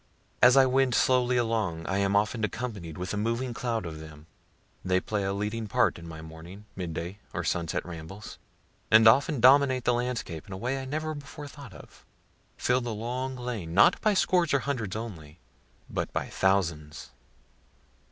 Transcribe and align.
As 0.41 0.57
I 0.57 0.65
wend 0.65 0.95
slowly 0.95 1.37
along, 1.37 1.85
I 1.85 1.99
am 1.99 2.15
often 2.15 2.43
accompanied 2.43 2.97
with 2.97 3.13
a 3.13 3.17
moving 3.17 3.53
cloud 3.53 3.85
of 3.85 3.99
them. 3.99 4.25
They 4.83 4.99
play 4.99 5.21
a 5.23 5.31
leading 5.31 5.67
part 5.67 5.99
in 5.99 6.07
my 6.07 6.23
morning, 6.23 6.65
midday 6.75 7.19
or 7.35 7.43
sunset 7.43 7.85
rambles, 7.85 8.39
and 8.89 9.07
often 9.07 9.39
dominate 9.39 9.83
the 9.83 9.93
landscape 9.93 10.47
in 10.47 10.53
a 10.53 10.57
way 10.57 10.79
I 10.79 10.85
never 10.85 11.13
before 11.13 11.47
thought 11.47 11.73
of 11.75 12.03
fill 12.57 12.81
the 12.81 12.95
long 12.95 13.35
lane, 13.35 13.75
not 13.75 14.01
by 14.01 14.15
scores 14.15 14.55
or 14.55 14.61
hundreds 14.61 14.95
only, 14.95 15.37
but 15.87 16.11
by 16.13 16.29
thousands. 16.29 17.11